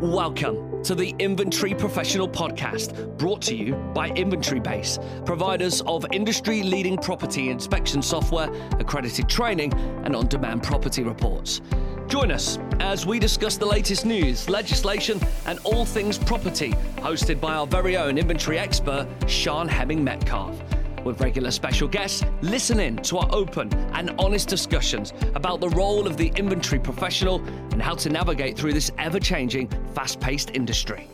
[0.00, 6.64] Welcome to the Inventory Professional Podcast, brought to you by Inventory Base, providers of industry
[6.64, 9.72] leading property inspection software, accredited training,
[10.04, 11.60] and on demand property reports.
[12.08, 17.54] Join us as we discuss the latest news, legislation, and all things property, hosted by
[17.54, 20.60] our very own inventory expert, Sián Hemming Metcalfe
[21.04, 26.06] with regular special guests, listen in to our open and honest discussions about the role
[26.06, 31.08] of the inventory professional and how to navigate through this ever changing, fast paced industry.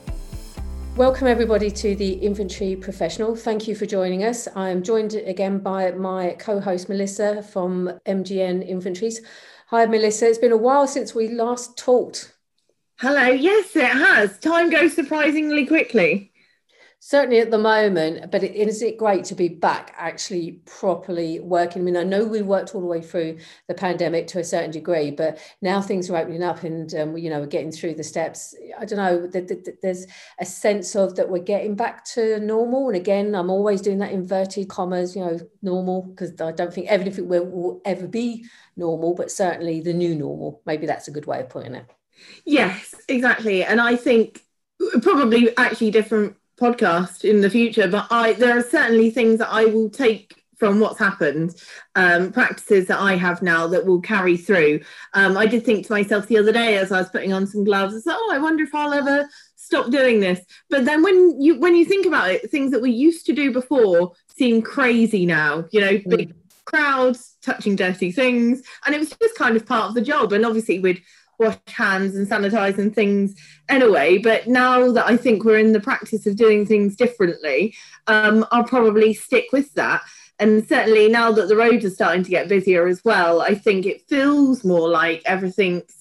[0.97, 3.35] Welcome, everybody, to the Inventory Professional.
[3.35, 4.49] Thank you for joining us.
[4.55, 9.21] I am joined again by my co host, Melissa from MGN Inventories.
[9.69, 10.27] Hi, Melissa.
[10.29, 12.35] It's been a while since we last talked.
[12.99, 13.29] Hello.
[13.29, 14.39] Yes, it has.
[14.41, 16.30] Time goes surprisingly quickly
[17.03, 21.81] certainly at the moment but it, is it great to be back actually properly working?
[21.81, 24.71] I mean i know we worked all the way through the pandemic to a certain
[24.71, 28.05] degree but now things are opening up and um, you know we're getting through the
[28.05, 28.55] steps.
[28.79, 30.07] I don't know there's
[30.39, 32.89] a sense of that we're getting back to normal.
[32.89, 36.89] And again i'm always doing that inverted commas you know normal because i don't think
[36.89, 38.45] everything will, will ever be
[38.77, 40.61] normal but certainly the new normal.
[40.67, 41.87] Maybe that's a good way of putting it.
[42.45, 43.65] Yes exactly.
[43.65, 44.43] And i think
[45.03, 49.65] probably actually different podcast in the future, but I there are certainly things that I
[49.65, 51.55] will take from what's happened,
[51.97, 54.81] um, practices that I have now that will carry through.
[55.15, 57.65] Um, I did think to myself the other day as I was putting on some
[57.65, 61.41] gloves, I said, "Oh, I wonder if I'll ever stop doing this." But then when
[61.41, 65.25] you when you think about it, things that we used to do before seem crazy
[65.25, 65.65] now.
[65.73, 66.35] You know, big mm.
[66.67, 70.35] crowds touching dirty things, and it was just kind of part of the job.
[70.35, 71.03] And obviously, we'd
[71.41, 73.35] wash hands and sanitize and things
[73.69, 74.19] anyway.
[74.19, 77.75] But now that I think we're in the practice of doing things differently,
[78.07, 80.03] um, I'll probably stick with that.
[80.39, 83.87] And certainly now that the roads are starting to get busier as well, I think
[83.87, 85.97] it feels more like everything's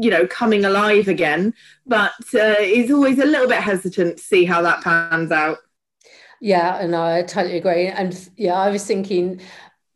[0.00, 1.54] you know coming alive again
[1.86, 5.58] but uh, it's always a little bit hesitant to see how that pans out
[6.40, 9.40] yeah and i totally agree and yeah i was thinking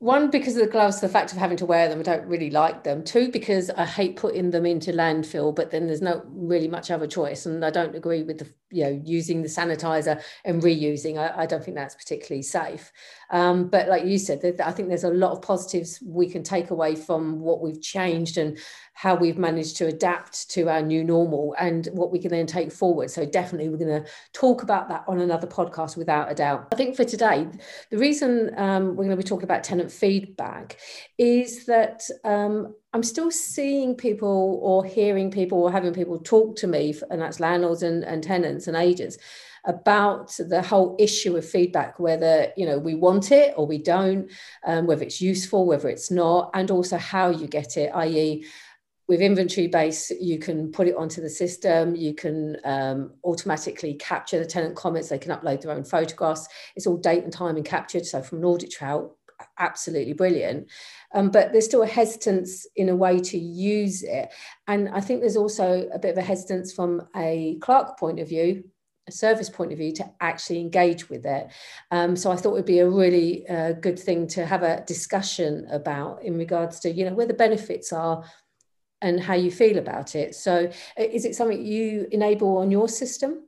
[0.01, 2.51] one because of the gloves the fact of having to wear them i don't really
[2.51, 3.05] like them.
[3.05, 7.07] Two because i hate putting them into landfill but then there's no really much other
[7.07, 11.43] choice and i don't agree with the you know using the sanitizer and reusing i,
[11.43, 12.93] I don't think that's particularly safe
[13.31, 16.71] um, but like you said i think there's a lot of positives we can take
[16.71, 18.59] away from what we've changed and
[19.01, 22.71] how we've managed to adapt to our new normal and what we can then take
[22.71, 23.11] forward.
[23.11, 26.69] So, definitely, we're going to talk about that on another podcast without a doubt.
[26.71, 27.49] I think for today,
[27.91, 30.77] the reason um, we're going to be talking about tenant feedback
[31.17, 36.67] is that um, I'm still seeing people or hearing people or having people talk to
[36.67, 39.19] me, and that's landlords and, and tenants and agents
[39.67, 44.31] about the whole issue of feedback whether you know we want it or we don't
[44.67, 48.43] um, whether it's useful whether it's not and also how you get it i.e
[49.11, 51.97] with inventory base, you can put it onto the system.
[51.97, 55.09] You can um, automatically capture the tenant comments.
[55.09, 56.47] They can upload their own photographs.
[56.77, 58.07] It's all date and time and captured.
[58.07, 59.17] So from an audit trail,
[59.59, 60.69] absolutely brilliant.
[61.15, 64.33] Um, but there's still a hesitance in a way to use it.
[64.67, 68.29] And I think there's also a bit of a hesitance from a clerk point of
[68.29, 68.65] view
[69.11, 71.49] a service point of view to actually engage with it.
[71.91, 74.85] Um, so I thought it would be a really uh, good thing to have a
[74.87, 78.25] discussion about in regards to, you know, where the benefits are
[79.03, 80.35] and how you feel about it.
[80.35, 83.47] So, uh, is it something you enable on your system?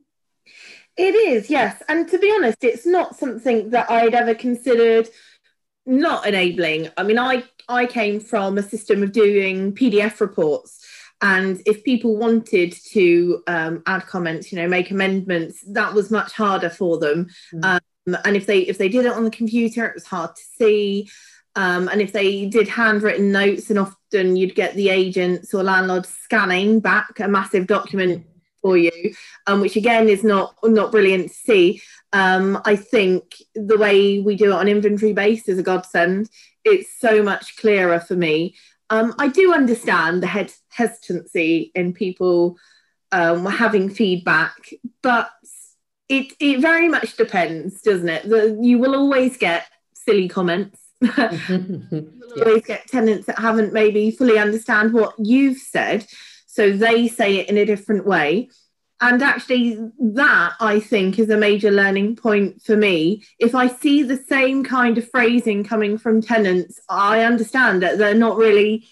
[0.95, 1.81] It is, yes.
[1.87, 5.09] And to be honest, it's not something that I'd ever considered
[5.85, 6.89] not enabling.
[6.97, 10.85] I mean, I I came from a system of doing PDF reports.
[11.21, 16.33] And if people wanted to um, add comments, you know, make amendments, that was much
[16.33, 17.29] harder for them.
[17.53, 17.63] Mm.
[17.63, 20.41] Um, and if they if they did it on the computer, it was hard to
[20.57, 21.09] see.
[21.55, 26.09] Um, and if they did handwritten notes, and often you'd get the agents or landlords
[26.09, 28.25] scanning back a massive document
[28.61, 29.13] for you,
[29.47, 31.81] um, which again is not not brilliant to see.
[32.13, 36.29] Um, I think the way we do it on inventory base is a godsend.
[36.63, 38.55] It's so much clearer for me.
[38.89, 42.57] Um, I do understand the head hesitancy in people
[43.11, 44.69] um, having feedback,
[45.01, 45.31] but
[46.07, 48.29] it it very much depends, doesn't it?
[48.29, 51.09] The, you will always get silly comments you
[51.89, 56.05] will always get tenants that haven't maybe fully understand what you've said,
[56.45, 58.49] so they say it in a different way.
[59.03, 63.25] And actually, that I think is a major learning point for me.
[63.37, 68.15] If I see the same kind of phrasing coming from tenants, I understand that they're
[68.15, 68.87] not really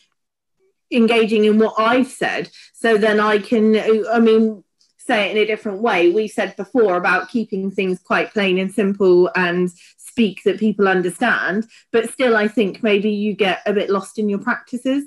[0.91, 2.49] engaging in what I've said.
[2.73, 3.77] So then I can,
[4.11, 4.65] I mean,
[4.97, 6.09] say it in a different way.
[6.11, 11.65] We said before about keeping things quite plain and simple and speak that people understand
[11.93, 15.05] but still i think maybe you get a bit lost in your practices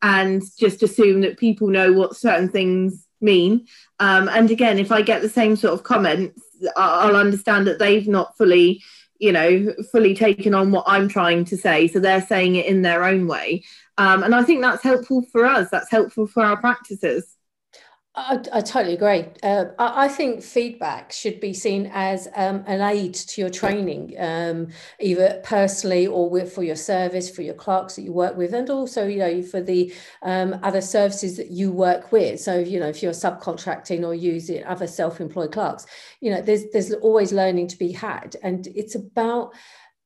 [0.00, 3.66] and just assume that people know what certain things mean.
[3.98, 6.40] Um, and again, if I get the same sort of comments,
[6.76, 8.82] I'll understand that they've not fully,
[9.18, 11.88] you know, fully taken on what I'm trying to say.
[11.88, 13.64] So they're saying it in their own way.
[13.98, 15.70] Um, and I think that's helpful for us.
[15.70, 17.33] That's helpful for our practices.
[18.16, 19.26] I, I, totally agree.
[19.42, 24.14] Uh, I, I, think feedback should be seen as um, an aid to your training,
[24.18, 24.68] um,
[25.00, 28.70] either personally or with, for your service, for your clerks that you work with, and
[28.70, 32.38] also you know for the um, other services that you work with.
[32.38, 35.84] So you know if you're subcontracting or using other self-employed clerks,
[36.20, 39.54] you know there's there's always learning to be had, and it's about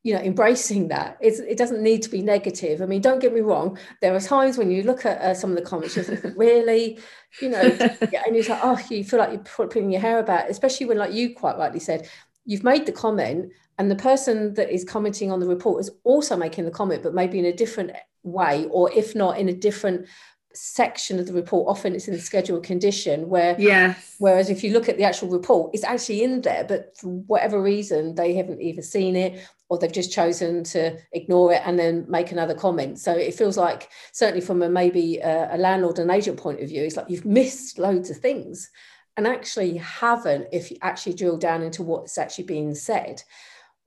[0.04, 2.80] you know embracing that it's, it doesn't need to be negative.
[2.80, 5.50] I mean don't get me wrong there are times when you look at uh, some
[5.50, 6.98] of the comments you think really?
[7.42, 10.86] You know and you're like oh you feel like you're putting your hair about especially
[10.86, 12.08] when like you quite rightly said
[12.44, 16.36] you've made the comment and the person that is commenting on the report is also
[16.36, 17.92] making the comment but maybe in a different
[18.22, 20.06] way or if not in a different
[20.54, 24.16] section of the report often it's in the scheduled condition where yes.
[24.18, 27.62] whereas if you look at the actual report it's actually in there but for whatever
[27.62, 32.06] reason they haven't either seen it or they've just chosen to ignore it and then
[32.08, 32.98] make another comment.
[32.98, 36.68] So it feels like certainly from a maybe a, a landlord and agent point of
[36.68, 38.70] view it's like you've missed loads of things
[39.16, 43.22] and actually haven't if you actually drill down into what's actually being said.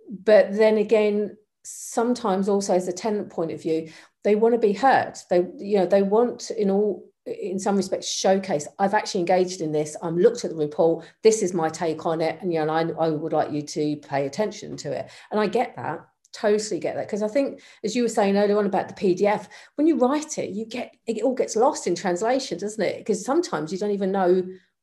[0.09, 3.89] But then again sometimes also as a tenant point of view
[4.23, 5.17] they want to be heard.
[5.29, 9.71] They you know they want in all in some respects showcase i've actually engaged in
[9.71, 9.95] this.
[10.01, 11.05] I'm looked at the report.
[11.23, 13.95] This is my take on it and you know I, I would like you to
[13.97, 15.09] pay attention to it.
[15.31, 18.57] And i get that totally get that because i think as you were saying earlier
[18.57, 21.93] on about the pdf when you write it you get it all gets lost in
[21.93, 22.99] translation doesn't it?
[22.99, 24.41] Because sometimes you don't even know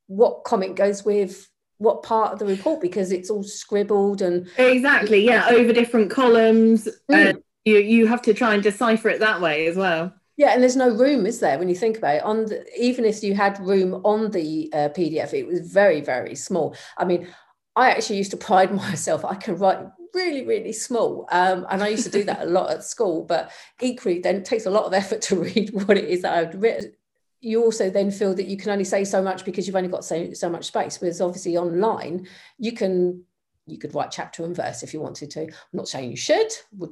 [0.08, 1.48] what comment goes with
[1.78, 6.88] what part of the report because it's all scribbled and exactly yeah over different columns
[7.10, 7.34] mm.
[7.34, 10.62] uh, you you have to try and decipher it that way as well yeah, and
[10.62, 12.22] there's no room, is there, when you think about it?
[12.22, 16.36] On the, even if you had room on the uh, PDF, it was very, very
[16.36, 16.76] small.
[16.96, 17.26] I mean,
[17.74, 19.24] I actually used to pride myself.
[19.24, 19.80] I can write
[20.14, 23.24] really, really small, um, and I used to do that a lot at school.
[23.24, 23.50] But
[23.80, 26.62] equally, then it takes a lot of effort to read what it is that I've
[26.62, 26.92] written.
[27.40, 30.04] You also then feel that you can only say so much because you've only got
[30.04, 31.00] so so much space.
[31.00, 32.26] Whereas obviously online,
[32.58, 33.24] you can
[33.68, 35.42] you could write chapter and verse if you wanted to.
[35.42, 36.50] I'm not saying you should,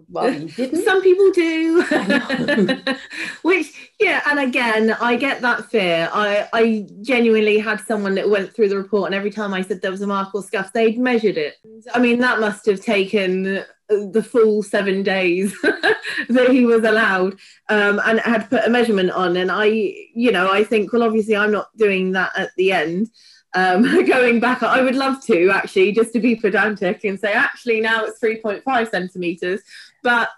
[0.08, 0.84] Well, you didn't.
[0.84, 1.82] Some people do.
[3.43, 6.08] Which, yeah, and again, I get that fear.
[6.12, 9.81] I, I genuinely had someone that went through the report, and every time I said
[9.81, 11.54] there was a mark or scuff, they'd measured it.
[11.94, 17.36] I mean, that must have taken the full seven days that he was allowed
[17.68, 19.36] um, and had put a measurement on.
[19.36, 23.10] And I, you know, I think, well, obviously, I'm not doing that at the end
[23.56, 27.80] um, going back, I would love to actually just to be pedantic and say, actually,
[27.80, 29.62] now it's 3.5 centimeters.
[30.02, 30.28] But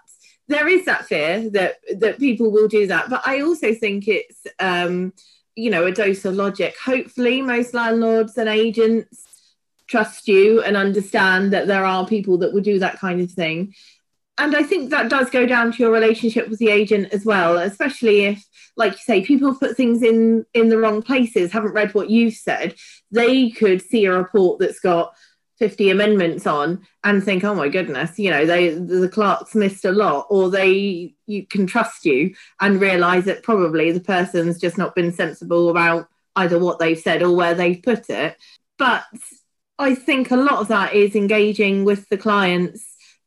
[0.47, 3.09] there is that fear that that people will do that.
[3.09, 5.13] But I also think it's um,
[5.55, 6.75] you know a dose of logic.
[6.83, 9.25] Hopefully, most landlords and agents
[9.89, 13.73] trust you and understand that there are people that will do that kind of thing
[14.39, 17.57] and I think that does go down to your relationship with the agent as well,
[17.57, 18.45] especially if,
[18.77, 22.35] like you say, people put things in in the wrong places, haven't read what you've
[22.35, 22.75] said.
[23.11, 25.13] They could see a report that's got
[25.57, 29.91] 50 amendments on and think, oh my goodness, you know, they the clerks missed a
[29.91, 34.95] lot, or they you can trust you and realise that probably the person's just not
[34.95, 36.07] been sensible about
[36.37, 38.37] either what they've said or where they've put it.
[38.77, 39.03] But
[39.79, 42.85] I think a lot of that is engaging with the clients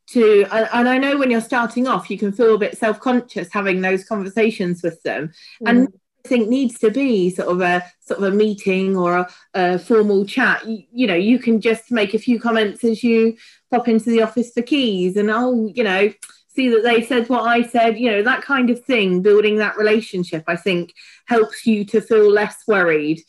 [0.09, 3.81] to and, I know when you're starting off you can feel a bit self-conscious having
[3.81, 5.33] those conversations with them.
[5.63, 5.71] Mm.
[5.71, 5.89] and
[6.25, 9.79] I think needs to be sort of a sort of a meeting or a, a
[9.79, 10.65] formal chat.
[10.65, 13.37] You, you, know you can just make a few comments as you
[13.73, 16.13] pop into the office for keys and oh you know
[16.55, 19.23] see that they said what I said you know that kind of thing.
[19.23, 20.93] Building that relationship I think
[21.27, 23.21] helps you to feel less worried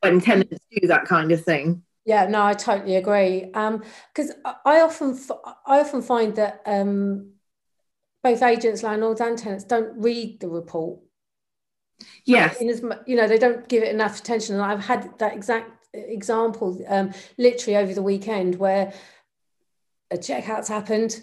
[0.00, 3.44] when tenants do that kind of thing yeah, no, I totally agree.
[3.44, 5.18] Because um, I often
[5.66, 7.32] I often find that um,
[8.22, 11.00] both agents, landlords, and tenants don't read the report.
[12.24, 14.54] Yes, as you know, they don't give it enough attention.
[14.54, 18.94] And I've had that exact example um, literally over the weekend where
[20.10, 21.20] a checkout's happened.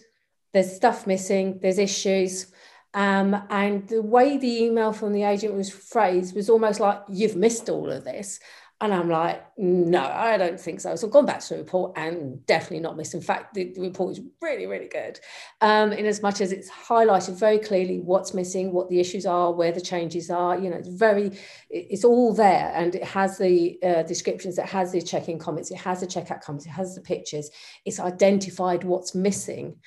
[0.53, 1.57] There's stuff missing.
[1.63, 2.53] There's issues.
[2.93, 7.35] Um, and the way the email from the agent was phrased was almost like you've
[7.35, 8.39] missed all of this
[8.81, 10.95] and I'm like, no, I don't think so.
[10.97, 13.13] So I've gone back to the report and definitely not missed.
[13.13, 15.17] In fact, the, the report is really, really good
[15.61, 19.53] um, in as much as it's highlighted very clearly what's missing, what the issues are,
[19.53, 20.59] where the changes are.
[20.59, 21.31] You know, it's very,
[21.69, 25.77] it's all there and it has the uh, descriptions, it has the check-in comments, it
[25.77, 27.49] has the checkout comments, it has the pictures.
[27.85, 29.77] It's identified what's missing.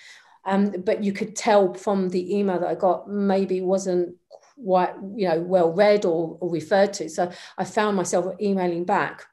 [0.47, 4.15] Um, but you could tell from the email that I got, maybe wasn't
[4.65, 7.09] quite you know well read or, or referred to.
[7.09, 9.27] So i found myself emailing back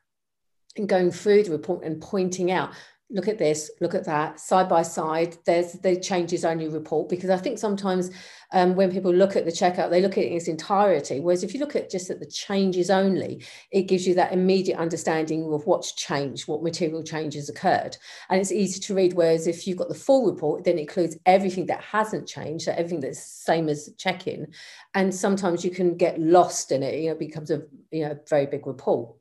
[0.78, 2.72] and going through the report and pointing out
[3.12, 5.38] look at this, look at that, side by side.
[5.46, 8.10] There's the changes only report because I think sometimes
[8.52, 11.20] um, when people look at the checkout, they look at it in its entirety.
[11.20, 14.80] Whereas if you look at just at the changes only, it gives you that immediate
[14.80, 17.96] understanding of what's changed, what material changes occurred,
[18.30, 19.14] and it's easy to read.
[19.14, 22.72] Whereas if you've got the full report, then it includes everything that hasn't changed, so
[22.72, 24.48] everything that's same as check-in,
[24.96, 27.00] and sometimes you can get lost in it.
[27.00, 29.16] You know, it becomes a you know very big report.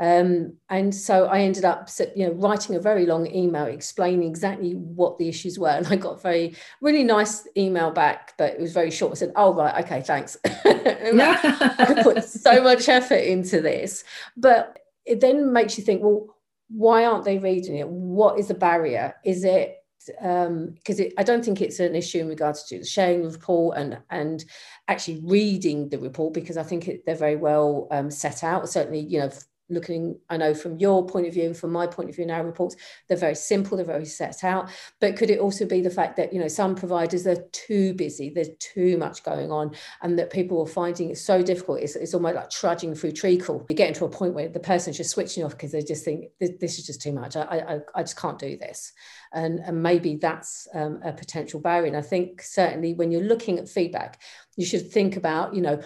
[0.00, 4.72] Um, and so I ended up, you know, writing a very long email explaining exactly
[4.72, 5.70] what the issues were.
[5.70, 9.12] And I got a very, really nice email back, but it was very short.
[9.12, 14.04] I said, "Oh right, okay, thanks." I put so much effort into this,
[14.36, 16.36] but it then makes you think, well,
[16.68, 17.88] why aren't they reading it?
[17.88, 19.14] What is the barrier?
[19.24, 19.74] Is it
[20.06, 23.98] because um, I don't think it's an issue in regards to sharing the report and
[24.10, 24.44] and
[24.86, 28.68] actually reading the report because I think it, they're very well um, set out.
[28.68, 29.30] Certainly, you know,
[29.70, 32.30] looking, I know from your point of view and from my point of view in
[32.30, 34.70] our reports, they're very simple, they're very set out.
[35.00, 38.30] But could it also be the fact that, you know, some providers are too busy,
[38.30, 41.80] there's too much going on, and that people are finding it so difficult?
[41.80, 43.66] It's, it's almost like trudging through treacle.
[43.68, 46.26] You get into a point where the person's just switching off because they just think,
[46.40, 47.36] this, this, is just too much.
[47.36, 48.92] I, I, I just can't do this.
[49.32, 51.88] And, and maybe that's um, a potential barrier.
[51.88, 54.20] And I think certainly when you're looking at feedback,
[54.56, 55.80] you should think about, you know,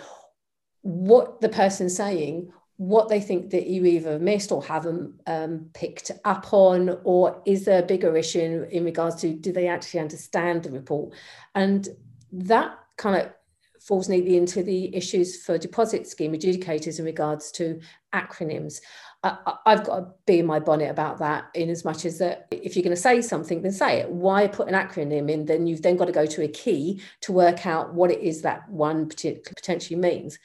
[0.83, 6.11] what the person's saying what they think that you either missed or haven't um, picked
[6.25, 10.65] up on, or is there a bigger issue in, regards to do they actually understand
[10.65, 11.15] the report?
[11.55, 11.89] And
[12.33, 13.33] that kind of
[13.81, 17.81] falls neatly into the issues for deposit scheme adjudicators in regards to
[18.13, 18.81] acronyms.
[19.23, 19.37] I,
[19.67, 22.75] have got to be in my bonnet about that in as much as that if
[22.75, 24.11] you're going to say something, then say it.
[24.11, 25.45] Why put an acronym in?
[25.45, 28.43] Then you've then got to go to a key to work out what it is
[28.43, 30.41] that one potentially means.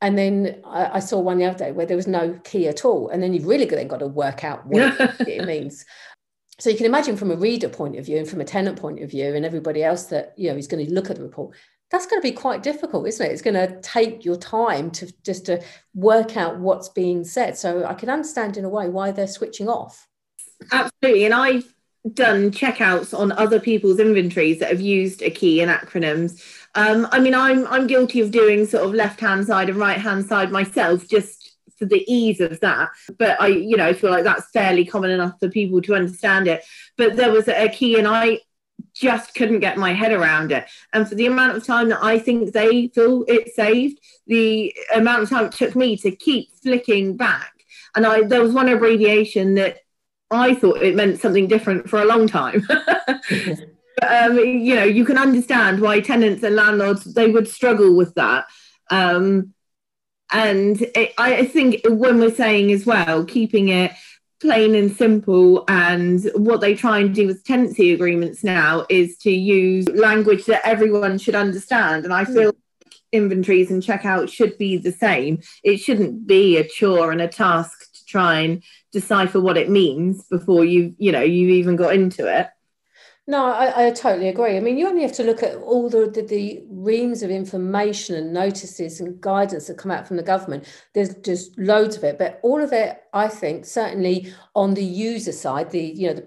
[0.00, 2.84] And then I, I, saw one the other day where there was no key at
[2.84, 3.08] all.
[3.08, 5.84] And then you've really then got to work out what it means.
[6.60, 9.02] So you can imagine from a reader point of view and from a tenant point
[9.02, 11.56] of view and everybody else that, you know, is going to look at the report,
[11.90, 13.32] that's going to be quite difficult, isn't it?
[13.32, 15.62] It's going to take your time to just to
[15.94, 17.56] work out what's being said.
[17.56, 20.06] So I can understand in a way why they're switching off.
[20.70, 21.24] Absolutely.
[21.24, 21.72] And I've
[22.12, 26.42] done checkouts on other people's inventories that have used a key and acronyms
[26.78, 29.98] um, I mean, I'm I'm guilty of doing sort of left hand side and right
[29.98, 32.90] hand side myself, just for the ease of that.
[33.18, 36.46] But I, you know, I feel like that's fairly common enough for people to understand
[36.46, 36.64] it.
[36.96, 38.42] But there was a key, and I
[38.94, 40.66] just couldn't get my head around it.
[40.92, 45.24] And for the amount of time that I think they feel it saved, the amount
[45.24, 47.50] of time it took me to keep flicking back.
[47.96, 49.78] And I there was one abbreviation that
[50.30, 52.68] I thought it meant something different for a long time.
[54.02, 58.46] um, you know, you can understand why tenants and landlords they would struggle with that.
[58.90, 59.54] Um,
[60.30, 63.92] and it, I think when we're saying as well, keeping it
[64.40, 69.30] plain and simple, and what they try and do with tenancy agreements now is to
[69.30, 72.04] use language that everyone should understand.
[72.04, 72.34] And I hmm.
[72.34, 72.54] feel like
[73.10, 75.40] inventories and checkouts should be the same.
[75.64, 78.62] It shouldn't be a chore and a task to try and
[78.92, 82.48] decipher what it means before you, you know, you've even got into it.
[83.28, 84.56] No, I, I, totally agree.
[84.56, 88.14] I mean, you only have to look at all the, the, the, reams of information
[88.14, 90.64] and notices and guidance that come out from the government.
[90.94, 95.32] There's just loads of it, but all of it, I think, certainly on the user
[95.32, 96.26] side, the you know the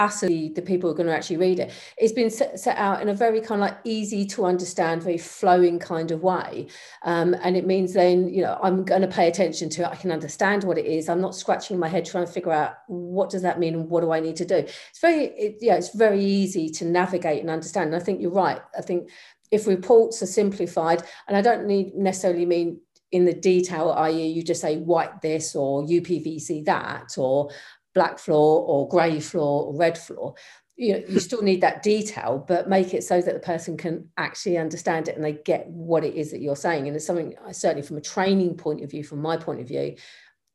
[0.00, 1.72] us the, the people who are going to actually read it.
[1.98, 5.18] It's been set, set out in a very kind of like easy to understand very
[5.18, 6.68] flowing kind of way.
[7.04, 9.88] Um, and it means then you know i'm going to pay attention to it.
[9.88, 11.08] I can understand what it is.
[11.08, 14.00] I'm not scratching my head trying to figure out what does that mean and what
[14.02, 14.56] do i need to do.
[14.56, 17.88] It's very it, yeah it's very easy to navigate and understand.
[17.92, 18.60] And i think you're right.
[18.76, 19.10] I think
[19.50, 22.80] if reports are simplified and i don't need necessarily mean
[23.12, 27.50] in the detail, i.e., you just say white this or UPVC that, or
[27.94, 30.34] black floor or grey floor or red floor
[30.80, 34.08] you know, you still need that detail, but make it so that the person can
[34.16, 36.86] actually understand it and they get what it is that you're saying.
[36.86, 39.96] And it's something certainly from a training point of view, from my point of view,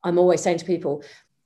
[0.03, 1.03] I'm always saying to people,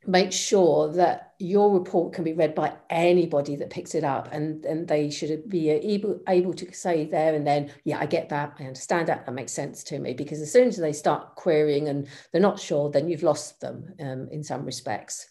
[0.07, 4.63] make sure that your report can be read by anybody that picks it up and,
[4.63, 8.55] and they should be able, able to say there and then, yeah, I get that,
[8.59, 10.13] I understand that, that makes sense to me.
[10.13, 13.93] Because as soon as they start querying and they're not sure, then you've lost them
[13.99, 15.29] um, in some respects.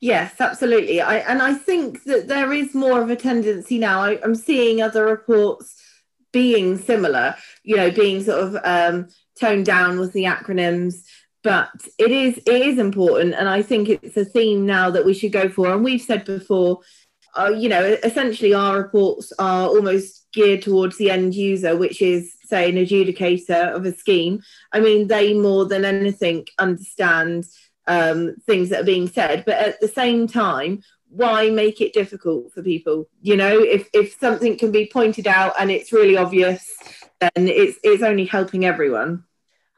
[0.00, 1.00] Yes, absolutely.
[1.00, 4.00] I and I think that there is more of a tendency now.
[4.00, 5.80] I, am seeing other reports
[6.32, 9.08] being similar, you know, being sort of um,
[9.40, 11.04] toned down with the acronyms.
[11.42, 15.14] But it is it is important, and I think it's a theme now that we
[15.14, 15.72] should go for.
[15.72, 16.80] And we've said before,
[17.36, 22.34] uh, you know, essentially our reports are almost geared towards the end user, which is
[22.44, 24.42] say, an adjudicator of a scheme.
[24.72, 27.46] I mean, they more than anything understand
[27.86, 29.44] um, things that are being said.
[29.44, 33.08] But at the same time, why make it difficult for people?
[33.22, 36.68] You know, if, if something can be pointed out and it's really obvious,
[37.20, 39.24] then it's, it's only helping everyone.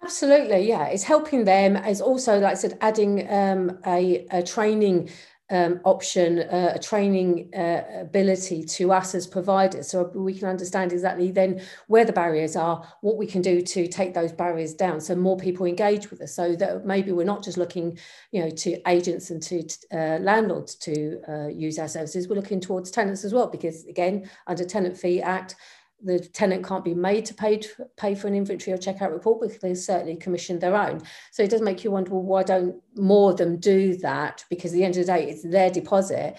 [0.02, 0.86] Absolutely, yeah.
[0.86, 1.76] It's helping them.
[1.76, 5.10] It's also, like I said, adding um, a, a training
[5.50, 10.92] um, option, uh, a training uh, ability to us as providers, so we can understand
[10.92, 15.00] exactly then where the barriers are, what we can do to take those barriers down,
[15.00, 16.34] so more people engage with us.
[16.34, 17.98] So that maybe we're not just looking,
[18.32, 19.62] you know, to agents and to
[19.92, 22.28] uh, landlords to uh, use our services.
[22.28, 25.56] We're looking towards tenants as well, because again, under Tenant Fee Act,
[26.02, 29.40] the tenant can't be made to pay, to pay for an inventory or checkout report
[29.40, 31.00] because they certainly commissioned their own.
[31.32, 34.44] So it does make you wonder, well, why don't more of them do that?
[34.50, 36.38] Because at the end of the day, it's their deposit.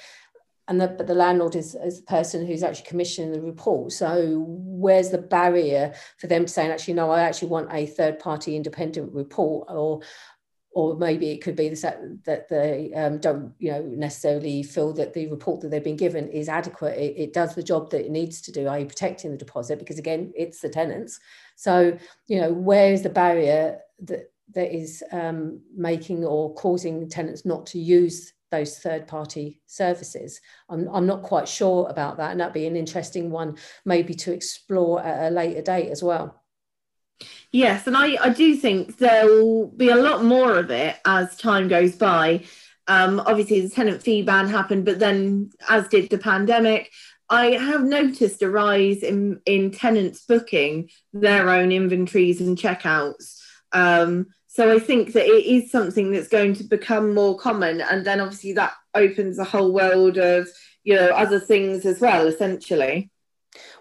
[0.69, 3.93] And the, but the landlord is, is the person who's actually commissioning the report.
[3.93, 8.55] So where's the barrier for them saying, actually, no, I actually want a third party
[8.55, 10.01] independent report or
[10.77, 15.11] or maybe it could be the, that they um, don't you know necessarily feel that
[15.11, 16.95] the report that they've been given is adequate.
[16.99, 19.97] It, it, does the job that it needs to do i.e protecting the deposit because
[19.97, 21.19] again it's the tenants.
[21.55, 27.43] So you know where is the barrier that that is um, making or causing tenants
[27.43, 30.39] not to use those third party services?
[30.69, 34.31] I'm, I'm not quite sure about that and that'd be an interesting one maybe to
[34.31, 36.43] explore at a later date as well
[37.51, 41.67] Yes, and I, I do think there'll be a lot more of it as time
[41.67, 42.43] goes by.
[42.87, 46.91] Um, obviously, the tenant fee ban happened, but then, as did the pandemic,
[47.29, 53.39] I have noticed a rise in, in tenants booking their own inventories and checkouts.
[53.73, 58.05] Um, so I think that it is something that's going to become more common, and
[58.05, 60.47] then obviously that opens a whole world of
[60.83, 63.11] you know other things as well, essentially.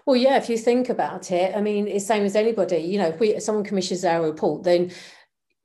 [0.07, 2.77] Well, yeah, if you think about it, I mean, it's same as anybody.
[2.77, 4.91] You know, if we if someone commissions our report, then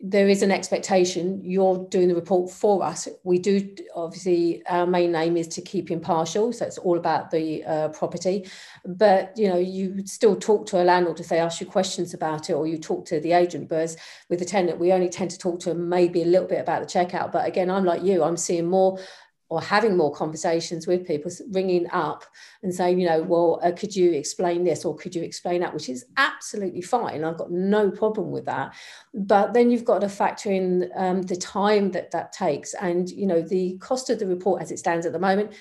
[0.01, 3.07] there is an expectation you're doing the report for us.
[3.23, 7.63] We do obviously our main aim is to keep impartial, so it's all about the
[7.63, 8.49] uh, property.
[8.85, 12.51] But you know, you still talk to a landlord if they ask you questions about
[12.51, 13.69] it, or you talk to the agent.
[13.69, 13.95] But
[14.29, 16.89] with the tenant, we only tend to talk to maybe a little bit about the
[16.99, 17.31] checkout.
[17.31, 18.99] But again, I'm like you, I'm seeing more
[19.53, 22.25] or having more conversations with people, ringing up
[22.63, 25.75] and saying, you know, well, uh, could you explain this or could you explain that,
[25.75, 27.23] which is absolutely fine.
[27.23, 28.75] I've got no problem with that.
[29.13, 32.73] But then you've got to factor in um, the time that that takes.
[32.73, 35.53] And, you know, the cost of the report as it stands at the moment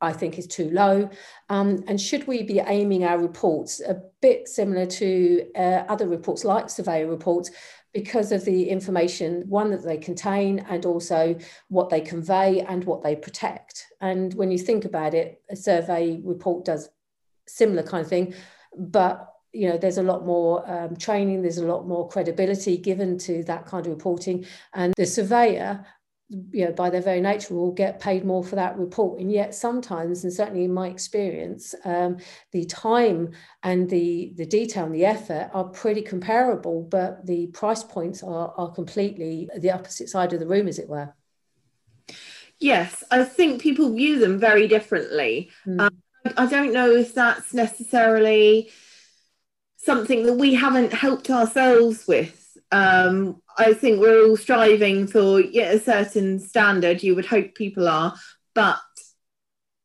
[0.00, 1.08] I think is too low.
[1.48, 6.44] Um, and should we be aiming our reports a bit similar to uh, other reports
[6.44, 7.50] like surveyor reports,
[7.94, 11.36] because of the information, one that they contain, and also
[11.68, 13.86] what they convey and what they protect.
[14.00, 16.90] And when you think about it, a survey report does
[17.46, 18.34] similar kind of thing,
[18.76, 23.16] but you know there's a lot more um, training there's a lot more credibility given
[23.16, 25.86] to that kind of reporting and the surveyor
[26.30, 29.20] you know, by their very nature, will get paid more for that report.
[29.20, 32.18] And yet, sometimes, and certainly in my experience, um,
[32.52, 33.32] the time
[33.62, 38.54] and the the detail and the effort are pretty comparable, but the price points are
[38.56, 41.14] are completely the opposite side of the room, as it were.
[42.58, 45.50] Yes, I think people view them very differently.
[45.66, 45.80] Mm.
[45.80, 46.02] Um,
[46.36, 48.70] I don't know if that's necessarily
[49.76, 52.56] something that we haven't helped ourselves with.
[52.72, 57.02] Um, I think we're all striving for yeah, a certain standard.
[57.02, 58.14] You would hope people are,
[58.54, 58.78] but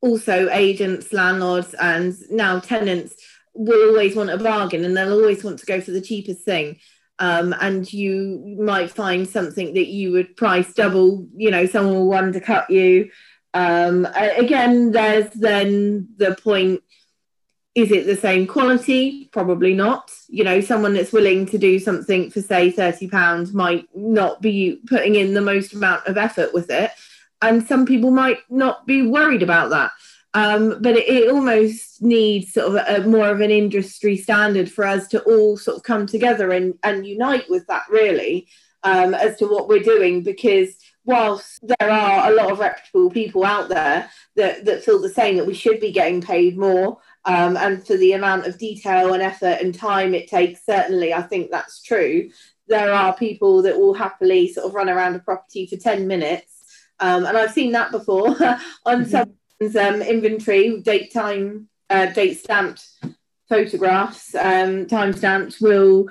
[0.01, 3.15] also agents, landlords, and now tenants
[3.53, 6.77] will always want a bargain, and they'll always want to go for the cheapest thing.
[7.19, 11.27] Um, and you might find something that you would price double.
[11.35, 13.11] You know, someone will undercut you.
[13.53, 16.81] Um, again, there's then the point
[17.75, 19.29] is it the same quality?
[19.31, 20.11] Probably not.
[20.27, 25.15] You know, someone that's willing to do something for, say, £30 might not be putting
[25.15, 26.91] in the most amount of effort with it.
[27.41, 29.91] And some people might not be worried about that.
[30.33, 34.85] Um, but it, it, almost needs sort of a, more of an industry standard for
[34.85, 38.47] us to all sort of come together and, and unite with that, really,
[38.83, 40.21] um, as to what we're doing.
[40.21, 45.09] Because whilst there are a lot of reputable people out there that, that feel the
[45.09, 49.13] same, that we should be getting paid more um, and for the amount of detail
[49.13, 52.29] and effort and time it takes, certainly, I think that's true.
[52.67, 56.55] There are people that will happily sort of run around a property for 10 minutes.
[56.99, 58.29] Um, and I've seen that before
[58.85, 59.09] on mm-hmm.
[59.09, 62.87] someone's um, inventory, date time, uh, date stamped
[63.49, 66.07] photographs, um, time stamped will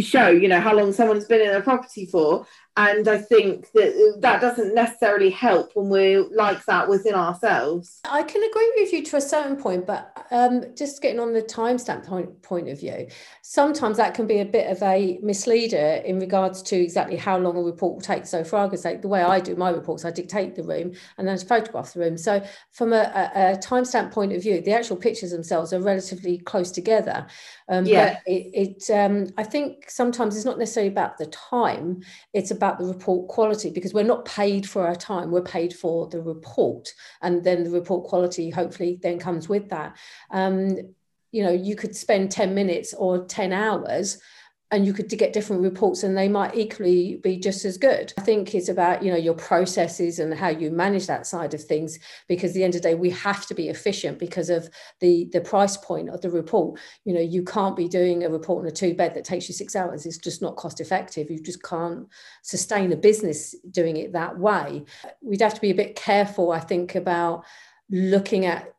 [0.00, 2.46] show, you know, how long someone's been in a property for.
[2.78, 7.98] And I think that that doesn't necessarily help when we're like that within ourselves.
[8.08, 11.42] I can agree with you to a certain point, but um, just getting on the
[11.42, 13.08] timestamp point, point of view,
[13.42, 17.56] sometimes that can be a bit of a misleader in regards to exactly how long
[17.56, 18.26] a report will take.
[18.26, 21.26] So, for argument's sake, the way I do my reports, I dictate the room and
[21.26, 22.16] then photograph the room.
[22.16, 26.38] So, from a, a, a timestamp point of view, the actual pictures themselves are relatively
[26.38, 27.26] close together.
[27.68, 28.20] Um, yeah.
[28.24, 32.67] But it, it um, I think sometimes it's not necessarily about the time; it's about
[32.76, 36.92] the report quality because we're not paid for our time; we're paid for the report,
[37.22, 39.96] and then the report quality hopefully then comes with that.
[40.30, 40.76] Um,
[41.30, 44.20] you know, you could spend ten minutes or ten hours
[44.70, 48.12] and you could get different reports and they might equally be just as good.
[48.18, 51.62] I think it's about you know your processes and how you manage that side of
[51.62, 54.68] things because at the end of the day we have to be efficient because of
[55.00, 56.78] the the price point of the report.
[57.04, 59.54] You know you can't be doing a report on a two bed that takes you
[59.54, 60.04] six hours.
[60.04, 61.30] It's just not cost effective.
[61.30, 62.06] You just can't
[62.42, 64.84] sustain a business doing it that way.
[65.22, 67.44] We'd have to be a bit careful i think about
[67.90, 68.74] looking at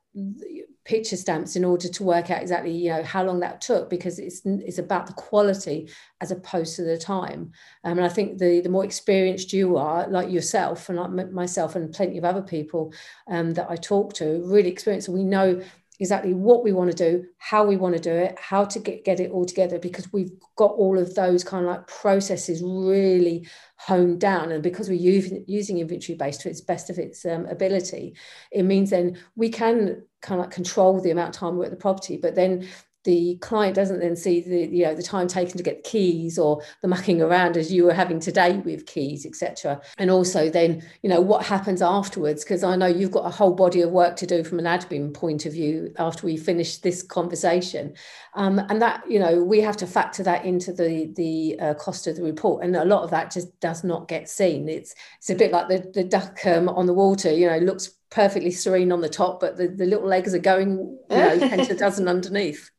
[0.89, 4.17] picture stamps in order to work out exactly you know how long that took because
[4.17, 5.87] it's it's about the quality
[6.19, 7.51] as opposed to the time.
[7.83, 11.75] Um, and i think the the more experienced you are like yourself and like myself
[11.75, 12.91] and plenty of other people
[13.27, 15.61] um, that i talk to really experienced we know
[15.99, 19.03] exactly what we want to do, how we want to do it, how to get,
[19.03, 23.47] get it all together, because we've got all of those kind of like processes really
[23.77, 24.51] honed down.
[24.51, 28.15] And because we're using, using inventory based to its best of its um, ability,
[28.51, 31.71] it means then we can kind of like control the amount of time we're at
[31.71, 32.67] the property, but then
[33.03, 36.37] the client doesn't then see the you know the time taken to get the keys
[36.37, 40.83] or the mucking around as you were having today with keys etc and also then
[41.01, 42.43] you know what happens afterwards?
[42.43, 45.13] Because i know you've got a whole body of work to do from an admin
[45.13, 47.93] point of view after we finish this conversation.
[48.35, 52.07] Um, and that you know we have to factor that into the the uh, cost
[52.07, 52.63] of the report.
[52.63, 54.69] And a lot of that just does not get seen.
[54.69, 57.91] It's it's a bit like the the duck um, on the water you know looks
[58.09, 61.67] perfectly serene on the top but the, the little legs are going you know 10
[61.67, 62.71] to a dozen underneath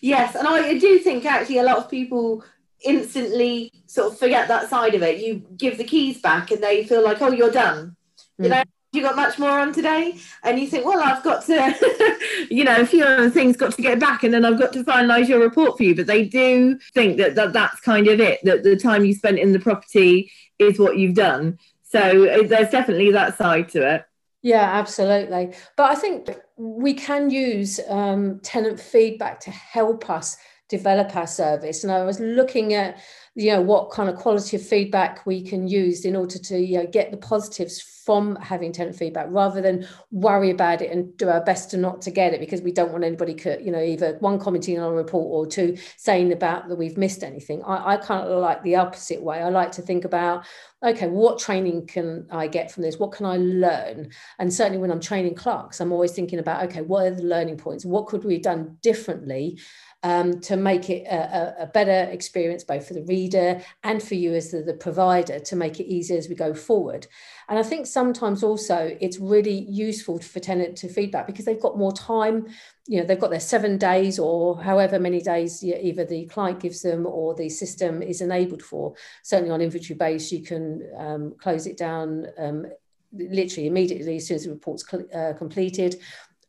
[0.00, 2.44] Yes, and I do think actually a lot of people
[2.84, 5.18] instantly sort of forget that side of it.
[5.24, 7.96] You give the keys back and they feel like, oh, you're done.
[8.40, 8.44] Mm.
[8.44, 12.18] You know, you got much more on today and you think well i've got to
[12.50, 14.82] you know a few other things got to get back and then i've got to
[14.82, 18.40] finalize your report for you but they do think that, that that's kind of it
[18.42, 22.70] that the time you spent in the property is what you've done so uh, there's
[22.70, 24.04] definitely that side to it
[24.42, 25.54] yeah, absolutely.
[25.76, 26.30] But I think
[26.60, 30.36] we can use um, tenant feedback to help us
[30.70, 31.82] develop our service.
[31.82, 32.98] And I was looking at,
[33.34, 36.78] you know, what kind of quality of feedback we can use in order to you
[36.78, 41.28] know, get the positives from having tenant feedback rather than worry about it and do
[41.28, 44.16] our best to not to get it because we don't want anybody, you know, either
[44.20, 47.62] one commenting on a report or two saying about that we've missed anything.
[47.64, 49.40] I, I kind of like the opposite way.
[49.40, 50.44] I like to think about,
[50.82, 52.98] okay, what training can I get from this?
[52.98, 54.10] What can I learn?
[54.38, 57.58] And certainly when I'm training clerks, I'm always thinking about, okay, what are the learning
[57.58, 57.84] points?
[57.84, 59.58] What could we have done differently?
[60.02, 64.32] Um, to make it a, a, better experience both for the reader and for you
[64.32, 67.06] as the, the provider to make it easier as we go forward.
[67.48, 71.76] And I think sometimes also it's really useful for tenant to feedback because they've got
[71.76, 72.46] more time.
[72.86, 76.80] You know, they've got their seven days or however many days either the client gives
[76.80, 78.94] them or the system is enabled for.
[79.22, 82.66] Certainly on inventory base, you can um, close it down um,
[83.12, 85.96] literally immediately as soon as the report's uh, completed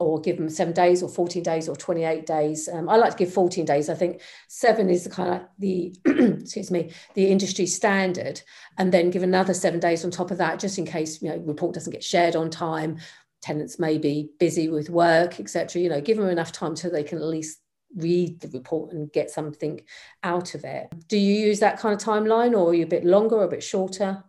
[0.01, 2.67] or give them seven days or 14 days or 28 days.
[2.67, 3.89] Um, I like to give 14 days.
[3.89, 8.41] I think seven is the kind of the, excuse me, the industry standard.
[8.77, 11.37] And then give another seven days on top of that, just in case, you know,
[11.37, 12.97] report doesn't get shared on time,
[13.41, 15.81] tenants may be busy with work, etc.
[15.81, 17.59] You know, give them enough time so they can at least
[17.95, 19.81] read the report and get something
[20.23, 20.87] out of it.
[21.07, 23.49] Do you use that kind of timeline or are you a bit longer or a
[23.49, 24.23] bit shorter?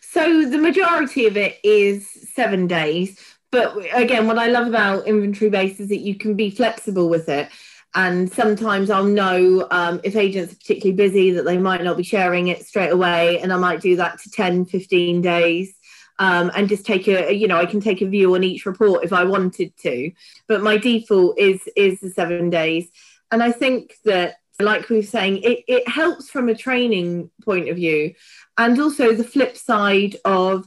[0.00, 3.18] So the majority of it is seven days
[3.54, 7.28] but again, what I love about inventory base is that you can be flexible with
[7.28, 7.48] it.
[7.94, 12.02] And sometimes I'll know um, if agents are particularly busy that they might not be
[12.02, 13.38] sharing it straight away.
[13.38, 15.72] And I might do that to 10, 15 days.
[16.18, 19.02] Um, and just take a you know I can take a view on each report
[19.02, 20.12] if I wanted to,
[20.46, 22.88] but my default is is the seven days,
[23.32, 27.68] and I think that like we were saying, it, it helps from a training point
[27.68, 28.14] of view,
[28.56, 30.66] and also the flip side of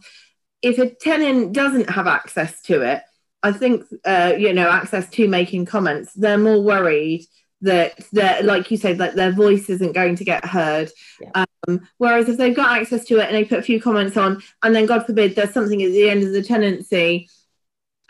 [0.61, 3.03] if a tenant doesn't have access to it,
[3.43, 7.25] I think uh, you know access to making comments, they're more worried
[7.61, 10.91] that that like you said that their voice isn't going to get heard.
[11.21, 11.45] Yeah.
[11.67, 14.41] Um, whereas if they've got access to it and they put a few comments on,
[14.63, 17.29] and then God forbid there's something at the end of the tenancy,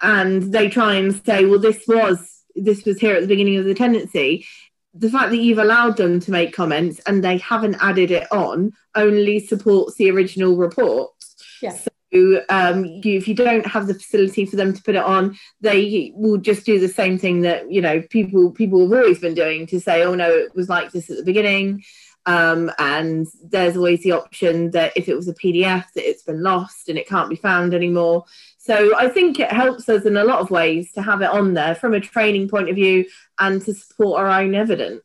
[0.01, 3.65] and they try and say, well, this was this was here at the beginning of
[3.65, 4.45] the tenancy,
[4.93, 8.71] the fact that you've allowed them to make comments and they haven't added it on
[8.95, 11.11] only supports the original report.
[11.61, 11.71] Yeah.
[11.71, 11.89] So
[12.49, 16.11] um, you, if you don't have the facility for them to put it on, they
[16.15, 19.67] will just do the same thing that you know people people have always been doing
[19.67, 21.83] to say, oh no, it was like this at the beginning.
[22.25, 26.43] Um, and there's always the option that if it was a PDF, that it's been
[26.43, 28.25] lost and it can't be found anymore.
[28.57, 31.53] So I think it helps us in a lot of ways to have it on
[31.53, 33.05] there from a training point of view
[33.39, 35.03] and to support our own evidence.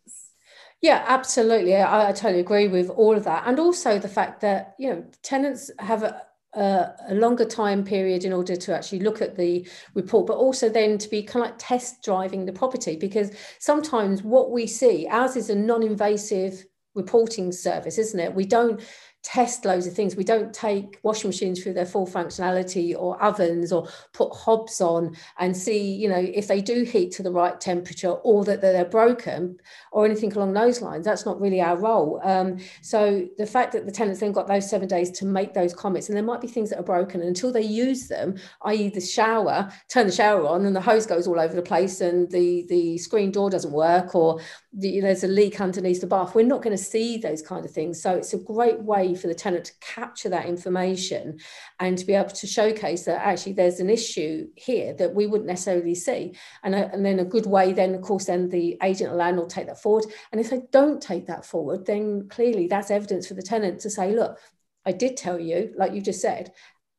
[0.80, 1.76] Yeah, absolutely.
[1.76, 3.44] I, I totally agree with all of that.
[3.46, 6.20] And also the fact that, you know, tenants have a,
[6.54, 10.68] a, a, longer time period in order to actually look at the report, but also
[10.68, 15.06] then to be kind of like test driving the property because sometimes what we see,
[15.10, 18.34] ours is a non invasive reporting service, isn't it?
[18.34, 18.80] We don't
[19.22, 20.16] test loads of things.
[20.16, 25.16] We don't take washing machines through their full functionality or ovens or put hobs on
[25.38, 28.84] and see, you know, if they do heat to the right temperature or that they're
[28.84, 29.58] broken
[29.92, 31.04] or anything along those lines.
[31.04, 32.20] That's not really our role.
[32.24, 35.74] Um, so the fact that the tenants then got those seven days to make those
[35.74, 38.88] comments, and there might be things that are broken and until they use them, i.e.
[38.88, 42.30] the shower, turn the shower on and the hose goes all over the place and
[42.30, 44.40] the, the screen door doesn't work or
[44.72, 46.34] the, you know, there's a leak underneath the bath.
[46.34, 48.02] We're not going to see those kind of things.
[48.02, 51.38] So it's a great way for the tenant to capture that information
[51.80, 55.48] and to be able to showcase that actually there's an issue here that we wouldn't
[55.48, 56.34] necessarily see.
[56.62, 59.50] And, a, and then a good way, then of course, then the agent or landlord
[59.50, 60.06] take that forward.
[60.30, 63.90] And if they don't take that forward, then clearly that's evidence for the tenant to
[63.90, 64.38] say, look,
[64.84, 66.52] I did tell you, like you just said,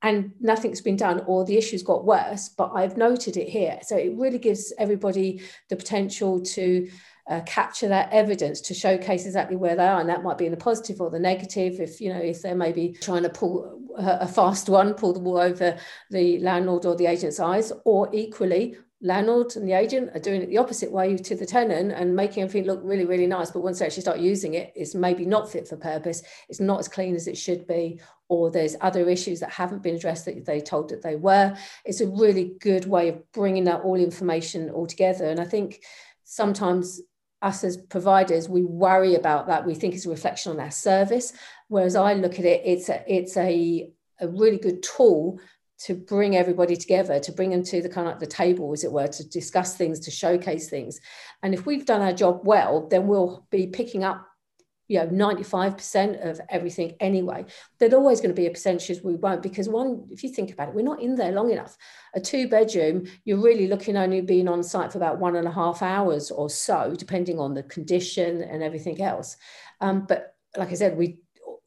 [0.04, 3.80] and nothing's been done or the issue's got worse, but I've noted it here.
[3.84, 6.90] So it really gives everybody the potential to
[7.30, 10.52] uh, capture that evidence to showcase exactly where they are and that might be in
[10.52, 11.80] the positive or the negative.
[11.80, 15.38] If you know if they're maybe trying to pull a, fast one pull the wool
[15.38, 15.78] over
[16.10, 20.48] the landlord or the agent's eyes or equally landlord and the agent are doing it
[20.48, 23.80] the opposite way to the tenant and making everything look really really nice but once
[23.80, 27.14] they actually start using it it's maybe not fit for purpose it's not as clean
[27.14, 30.90] as it should be or there's other issues that haven't been addressed that they told
[30.90, 31.56] that they were.
[31.86, 35.84] It's a really good way of bringing that all information all together and i think
[36.24, 37.02] sometimes
[37.44, 39.66] us as providers, we worry about that.
[39.66, 41.34] We think it's a reflection on our service.
[41.68, 45.40] Whereas I look at it, it's a, it's a, a really good tool
[45.80, 48.86] to bring everybody together, to bring them to the kind of like the table, as
[48.86, 51.02] it were, to discuss things, to showcase things.
[51.42, 54.26] And if we've done our job well, then we'll be picking up
[54.88, 57.46] you know 95% of everything anyway
[57.80, 60.70] there's always going to be a percentage we won't because one if you think about
[60.70, 61.78] it we're not in there long enough.
[62.16, 65.52] A two bedroom you're really looking only being on site for about one and a
[65.52, 69.38] half hours or so depending on the condition and everything else.
[69.82, 71.18] Um, but like i said we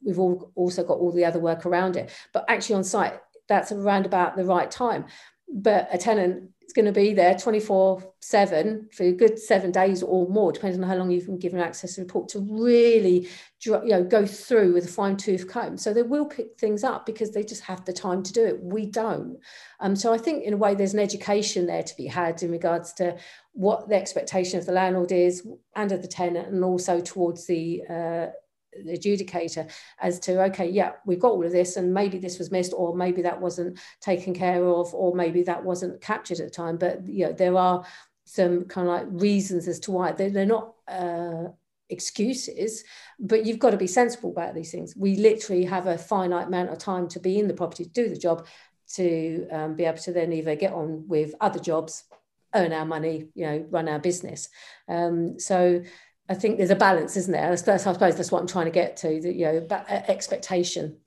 [0.03, 2.11] we've all also got all the other work around it.
[2.33, 5.05] But actually on site that's around about the right time.
[5.49, 10.03] But a tenant it's going to be there 24 7 for a good seven days
[10.03, 13.29] or more, depending on how long you've been given access to the report, to really
[13.61, 15.77] you know, go through with a fine tooth comb.
[15.77, 18.61] So they will pick things up because they just have the time to do it.
[18.61, 19.37] We don't.
[19.79, 22.51] Um, so I think, in a way, there's an education there to be had in
[22.51, 23.15] regards to
[23.53, 27.81] what the expectation of the landlord is and of the tenant, and also towards the
[27.89, 28.25] uh,
[28.85, 32.73] adjudicator as to okay yeah we've got all of this and maybe this was missed
[32.75, 36.77] or maybe that wasn't taken care of or maybe that wasn't captured at the time.
[36.77, 37.85] But you know there are
[38.25, 40.11] some kind of like reasons as to why.
[40.11, 41.45] They're, they're not uh,
[41.89, 42.83] excuses
[43.19, 44.93] but you've got to be sensible about these things.
[44.95, 48.09] We literally have a finite amount of time to be in the property to do
[48.09, 48.45] the job
[48.95, 52.03] to um, be able to then either get on with other jobs
[52.55, 54.49] earn our money you know run our business.
[54.87, 55.81] Um, so
[56.29, 57.51] I think there's a balance, isn't there?
[57.51, 59.21] I suppose, I suppose that's what I'm trying to get to.
[59.21, 60.97] That you know, uh, expectation.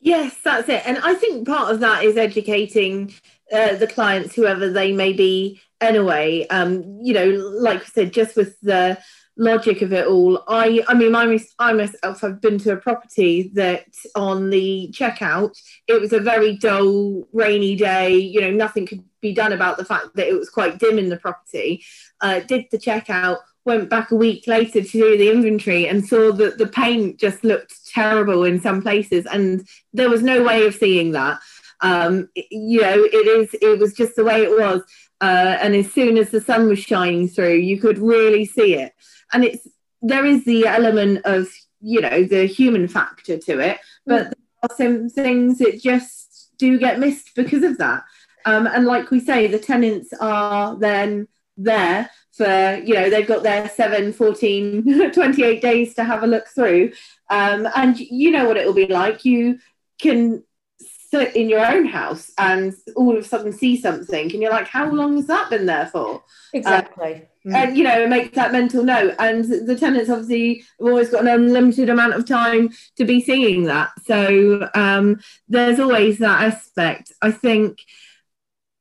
[0.00, 0.82] Yes, that's it.
[0.86, 3.14] And I think part of that is educating
[3.52, 6.46] uh, the clients, whoever they may be, anyway.
[6.48, 8.98] Um, you know, like I said, just with the
[9.36, 13.50] logic of it all, I, I mean, I, I myself have been to a property
[13.54, 15.54] that on the checkout,
[15.86, 18.16] it was a very dull, rainy day.
[18.16, 21.10] You know, nothing could be done about the fact that it was quite dim in
[21.10, 21.84] the property.
[22.22, 26.32] Uh, did the checkout went back a week later to do the inventory and saw
[26.32, 30.74] that the paint just looked terrible in some places and there was no way of
[30.74, 31.40] seeing that.
[31.82, 34.82] Um, you know it is it was just the way it was.
[35.20, 38.92] Uh, and as soon as the sun was shining through you could really see it.
[39.32, 39.66] And it's
[40.02, 41.48] there is the element of
[41.80, 44.30] you know the human factor to it but mm.
[44.30, 48.04] there are some things that just do get missed because of that.
[48.46, 53.42] Um, and like we say the tenants are then there for you know they've got
[53.42, 56.92] their 7 14 28 days to have a look through.
[57.28, 59.26] Um, and you know what it will be like.
[59.26, 59.58] You
[60.00, 60.42] can
[60.78, 64.68] sit in your own house and all of a sudden see something and you're like
[64.68, 66.22] how long has that been there for?
[66.54, 67.28] Exactly.
[67.44, 67.54] Uh, mm.
[67.54, 69.16] and you know make that mental note.
[69.18, 73.64] And the tenants obviously have always got an unlimited amount of time to be seeing
[73.64, 73.90] that.
[74.06, 77.12] So um, there's always that aspect.
[77.20, 77.80] I think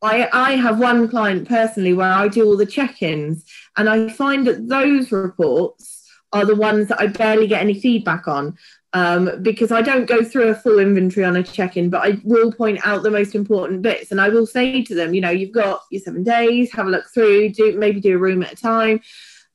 [0.01, 3.43] I, I have one client personally where I do all the check-ins
[3.77, 8.27] and I find that those reports are the ones that I barely get any feedback
[8.27, 8.57] on
[8.93, 12.19] um, because I don't go through a full inventory on a check in, but I
[12.23, 14.11] will point out the most important bits.
[14.11, 16.89] And I will say to them, you know, you've got your seven days, have a
[16.89, 19.01] look through, do maybe do a room at a time.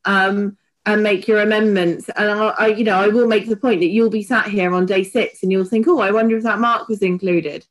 [0.04, 2.10] Um, and make your amendments.
[2.14, 4.74] And I, I, you know, I will make the point that you'll be sat here
[4.74, 7.64] on day six and you'll think, oh, I wonder if that mark was included.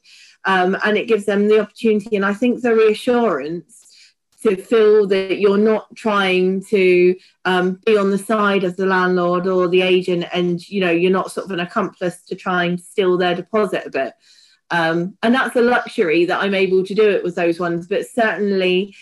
[0.45, 2.15] Um, and it gives them the opportunity.
[2.15, 3.83] And I think the reassurance
[4.43, 9.47] to feel that you're not trying to um, be on the side of the landlord
[9.47, 12.79] or the agent and you know you're not sort of an accomplice to try and
[12.79, 14.13] steal their deposit a bit
[14.69, 18.05] um, and that's a luxury that i'm able to do it with those ones but
[18.05, 18.93] certainly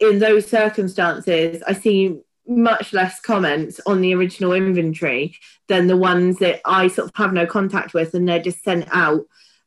[0.00, 5.36] in those circumstances i see much less comments on the original inventory
[5.68, 8.88] than the ones that i sort of have no contact with and they're just sent
[8.90, 9.24] out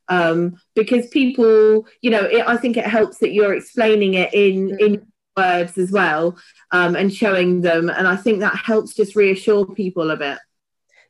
[0.08, 4.76] um, because people, you know, it, I think it helps that you're explaining it in
[4.78, 6.36] in words as well
[6.72, 7.88] um, and showing them.
[7.88, 10.38] And I think that helps just reassure people a bit.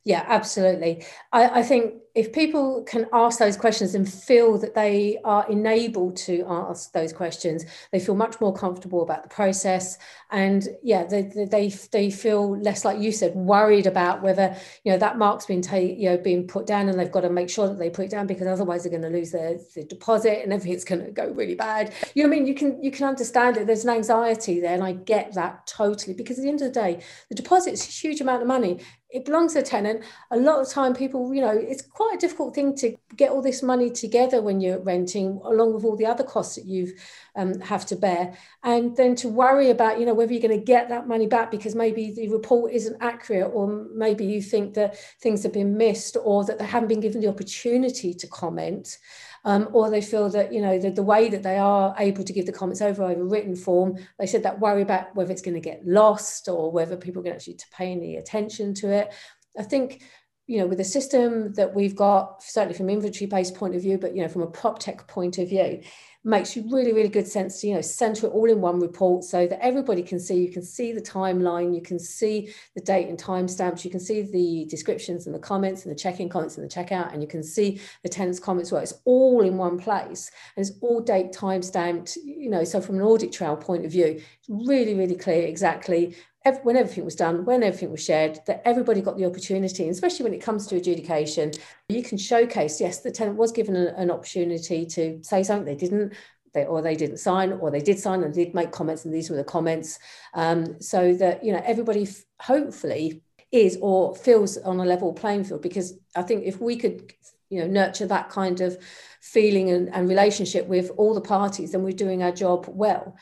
[0.05, 1.05] Yeah, absolutely.
[1.31, 6.15] I, I think if people can ask those questions and feel that they are enabled
[6.15, 9.97] to ask those questions, they feel much more comfortable about the process.
[10.29, 14.97] And yeah, they, they, they feel less, like you said, worried about whether, you know,
[14.99, 17.67] that mark's been taken, you know, being put down and they've got to make sure
[17.67, 20.53] that they put it down because otherwise they're going to lose their, their deposit and
[20.53, 21.91] everything's going to go really bad.
[22.13, 23.65] You know, I mean, you can, you can understand it.
[23.65, 24.75] There's an anxiety there.
[24.75, 27.87] And I get that totally because at the end of the day, the deposit is
[27.87, 28.81] a huge amount of money
[29.13, 30.03] it belongs to a tenant.
[30.31, 33.41] A lot of time people, you know, it's quite a difficult thing to get all
[33.41, 36.93] this money together when you're renting, along with all the other costs that you
[37.35, 38.35] um, have to bear.
[38.63, 41.51] And then to worry about, you know, whether you're going to get that money back
[41.51, 46.17] because maybe the report isn't accurate, or maybe you think that things have been missed,
[46.23, 48.97] or that they haven't been given the opportunity to comment
[49.45, 52.33] um, or they feel that you know the, the way that they are able to
[52.33, 55.53] give the comments over over written form they said that worry about whether it's going
[55.53, 59.13] to get lost or whether people are going to actually pay any attention to it
[59.59, 60.03] i think
[60.47, 63.97] you know with the system that we've got certainly from Inventory Base point of view
[63.97, 65.81] but you know from a prop tech point of view
[66.25, 69.23] makes you really, really good sense to, you know, center it all in one report
[69.25, 73.09] so that everybody can see, you can see the timeline, you can see the date
[73.09, 76.69] and timestamps, you can see the descriptions and the comments and the check-in comments and
[76.69, 78.71] the checkout, and you can see the tenant's comments.
[78.71, 82.95] Where it's all in one place and it's all date timestamped, you know, so from
[82.95, 86.15] an audit trail point of view, it's really, really clear exactly
[86.63, 90.33] when everything was done, when everything was shared, that everybody got the opportunity, especially when
[90.33, 91.51] it comes to adjudication,
[91.87, 95.75] you can showcase, yes, the tenant was given a, an opportunity to say something they
[95.75, 96.13] didn't,
[96.53, 99.29] they, or they didn't sign, or they did sign and did make comments, and these
[99.29, 99.99] were the comments,
[100.33, 105.45] um, so that you know everybody f- hopefully is or feels on a level playing
[105.45, 105.61] field.
[105.61, 107.13] Because I think if we could,
[107.49, 108.77] you know, nurture that kind of
[109.21, 113.15] feeling and, and relationship with all the parties, then we're doing our job well.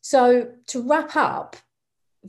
[0.00, 1.56] So to wrap up,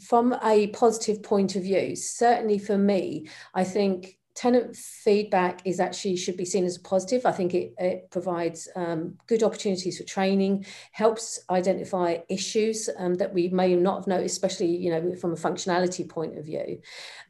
[0.01, 6.15] from a positive point of view, certainly for me, I think tenant feedback is actually
[6.15, 7.25] should be seen as a positive.
[7.25, 13.33] I think it, it provides um, good opportunities for training, helps identify issues um, that
[13.33, 16.81] we may not have noticed, especially you know from a functionality point of view.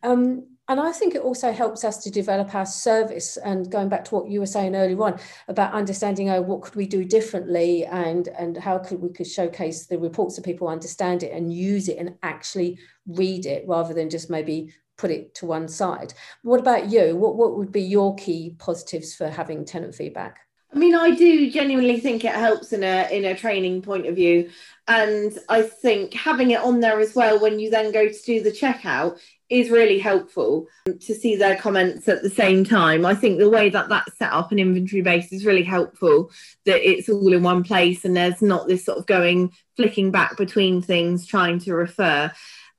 [0.02, 3.36] Um, and I think it also helps us to develop our service.
[3.38, 6.76] And going back to what you were saying earlier on about understanding, oh, what could
[6.76, 11.24] we do differently, and and how could we could showcase the reports so people understand
[11.24, 15.46] it and use it and actually read it rather than just maybe put it to
[15.46, 16.14] one side.
[16.44, 17.16] What about you?
[17.18, 20.40] What what would be your key positives for having tenant feedback?
[20.74, 24.16] I mean, I do genuinely think it helps in a in a training point of
[24.16, 24.50] view,
[24.88, 28.42] and I think having it on there as well when you then go to do
[28.42, 29.20] the checkout
[29.54, 33.06] is really helpful to see their comments at the same time.
[33.06, 36.32] I think the way that that's set up an Inventory Base is really helpful,
[36.66, 40.38] that it's all in one place and there's not this sort of going, flicking back
[40.38, 42.32] between things, trying to refer.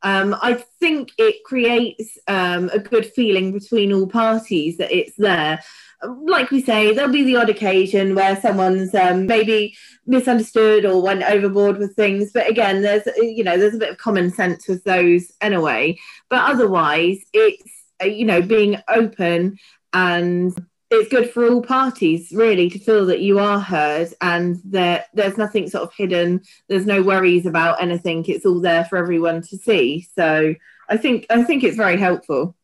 [0.02, 5.60] Um, I think it creates um, a good feeling between all parties that it's there
[6.22, 11.22] like we say, there'll be the odd occasion where someone's um, maybe misunderstood or went
[11.22, 12.32] overboard with things.
[12.32, 15.98] But again, there's you know there's a bit of common sense with those anyway.
[16.28, 17.70] But otherwise, it's
[18.02, 19.58] uh, you know being open
[19.92, 20.52] and
[20.90, 25.38] it's good for all parties really to feel that you are heard and that there's
[25.38, 26.42] nothing sort of hidden.
[26.68, 28.24] There's no worries about anything.
[28.26, 30.06] It's all there for everyone to see.
[30.14, 30.54] So
[30.88, 32.54] I think I think it's very helpful.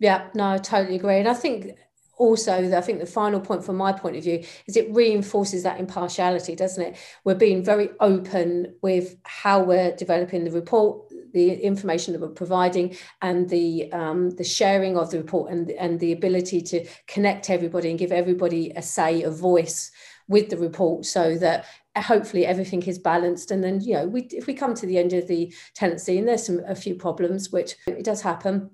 [0.00, 1.18] Yeah, no, I totally agree.
[1.18, 1.76] And I think
[2.18, 5.80] also i think the final point from my point of view is it reinforces that
[5.80, 6.96] impartiality doesn't it?
[7.24, 12.96] We're being very open with how we're developing the report the information that we're providing
[13.22, 17.90] and the um, the sharing of the report and and the ability to connect everybody
[17.90, 19.90] and give everybody a say a voice
[20.28, 21.64] with the report so that
[21.96, 23.50] hopefully everything is balanced.
[23.50, 26.26] And then you know we if we come to the end of the tenancy and
[26.26, 28.70] there's some a few problems which it does happen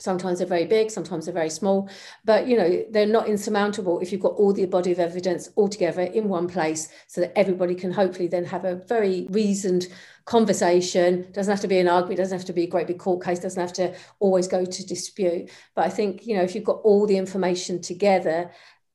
[0.00, 1.88] sometimes they're very big sometimes they're very small
[2.24, 5.68] but you know they're not insurmountable if you've got all the body of evidence all
[5.68, 9.86] together in one place so that everybody can hopefully then have a very reasoned
[10.30, 11.26] conversation.
[11.32, 13.40] Doesn't have to be an argument doesn't have to be a great big court case
[13.40, 15.50] doesn't have to always go to dispute.
[15.74, 18.50] But i think you know if you've got all the information together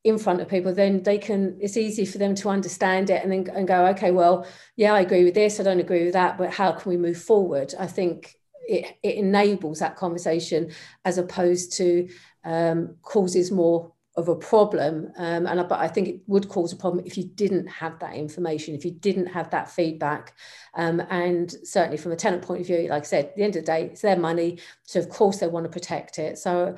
[0.06, 3.32] in front of people then they can it's easy for them to understand it and
[3.32, 6.38] then and go okay well yeah i agree with this i don't agree with that
[6.38, 7.74] but how can we move forward?
[7.78, 8.38] I think
[8.68, 10.72] it, it enables that conversation
[11.04, 12.08] as opposed to
[12.44, 15.12] um, causes more of a problem.
[15.18, 18.00] Um, and I, but I think it would cause a problem if you didn't have
[18.00, 20.34] that information if you didn't have that feedback.
[20.74, 23.56] Um, and certainly from a tenant point of view like I said at the end
[23.56, 26.38] of the day it's their money so of course they want to protect it.
[26.38, 26.76] So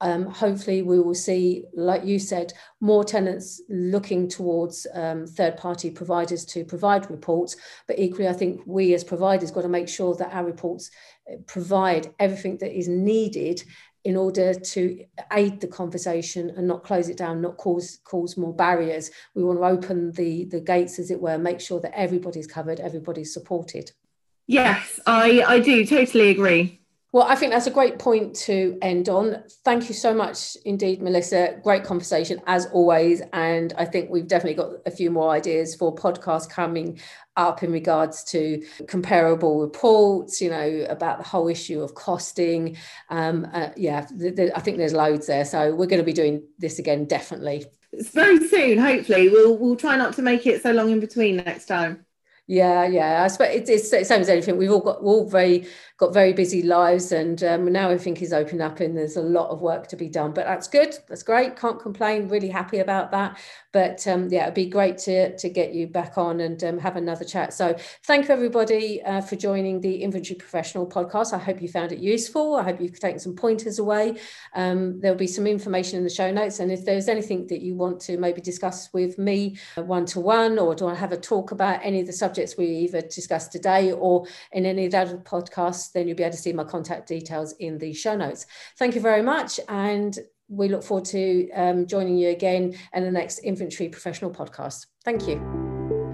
[0.00, 5.90] um, hopefully we will see, like you said, more tenants looking towards um, third party
[5.90, 7.56] providers to provide reports.
[7.86, 10.90] But equally, I think we as providers got to make sure that our reports
[11.30, 13.62] uh, provide everything that is needed
[14.04, 18.54] in order to aid the conversation and not close it down, not cause cause more
[18.54, 19.10] barriers.
[19.34, 22.80] We want to open the the gates, as it were, make sure that everybody's covered,
[22.80, 23.92] everybody's supported.
[24.46, 26.79] Yes, I I do totally agree.
[27.12, 29.42] Well, I think that's a great point to end on.
[29.64, 31.58] Thank you so much indeed, Melissa.
[31.64, 33.20] Great conversation as always.
[33.32, 37.00] And I think we've definitely got a few more ideas for podcasts coming
[37.36, 42.76] up in regards to comparable reports, you know, about the whole issue of costing.
[43.08, 45.44] Um, uh, yeah, th- th- I think there's loads there.
[45.44, 47.66] So we're going to be doing this again, definitely.
[47.92, 49.28] Very soon, hopefully.
[49.28, 52.06] We'll, we'll try not to make it so long in between next time.
[52.50, 53.22] Yeah, yeah.
[53.22, 54.56] I suppose it's, it's the same as anything.
[54.56, 58.60] We've all got all very got very busy lives, and um, now everything is open
[58.60, 60.32] up, and there's a lot of work to be done.
[60.32, 60.96] But that's good.
[61.08, 61.56] That's great.
[61.56, 62.26] Can't complain.
[62.26, 63.38] Really happy about that.
[63.72, 66.96] But um, yeah, it'd be great to to get you back on and um, have
[66.96, 67.52] another chat.
[67.52, 71.32] So thank you everybody uh, for joining the Inventory Professional podcast.
[71.32, 72.56] I hope you found it useful.
[72.56, 74.16] I hope you've taken some pointers away.
[74.56, 77.76] Um, there'll be some information in the show notes, and if there's anything that you
[77.76, 81.52] want to maybe discuss with me one to one, or do I have a talk
[81.52, 84.98] about any of the subjects subjects we either discussed today or in any of the
[84.98, 88.46] other podcasts, then you'll be able to see my contact details in the show notes.
[88.78, 89.60] Thank you very much.
[89.68, 90.18] And
[90.48, 94.86] we look forward to um, joining you again in the next Inventory Professional podcast.
[95.04, 95.38] Thank you.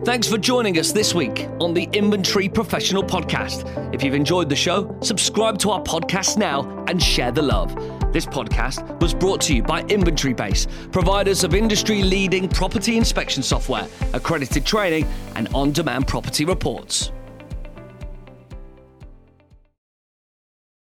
[0.05, 3.95] Thanks for joining us this week on the Inventory Professional Podcast.
[3.95, 7.75] If you've enjoyed the show, subscribe to our podcast now and share the love.
[8.17, 13.43] This podcast was brought to you by Inventory Base, providers of industry leading property inspection
[13.43, 17.13] software, accredited training, and on demand property reports.